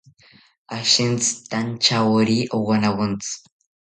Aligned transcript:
Ashintzitantyawori 0.77 2.37
owanawontzi 2.57 3.33